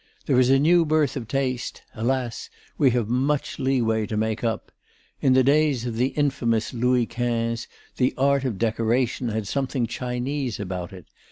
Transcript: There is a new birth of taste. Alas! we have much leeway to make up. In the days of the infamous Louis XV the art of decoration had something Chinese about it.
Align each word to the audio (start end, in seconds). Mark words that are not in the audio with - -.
There 0.25 0.39
is 0.39 0.49
a 0.49 0.57
new 0.57 0.83
birth 0.83 1.15
of 1.15 1.27
taste. 1.27 1.83
Alas! 1.93 2.49
we 2.75 2.89
have 2.89 3.07
much 3.07 3.59
leeway 3.59 4.07
to 4.07 4.17
make 4.17 4.43
up. 4.43 4.71
In 5.21 5.33
the 5.33 5.43
days 5.43 5.85
of 5.85 5.95
the 5.95 6.07
infamous 6.17 6.73
Louis 6.73 7.05
XV 7.07 7.67
the 7.97 8.15
art 8.17 8.43
of 8.43 8.57
decoration 8.57 9.29
had 9.29 9.47
something 9.47 9.85
Chinese 9.85 10.59
about 10.59 10.91
it. 10.91 11.05